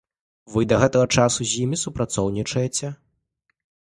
[0.53, 2.87] Вы да гэтага часу з імі супрацоўнічаеце?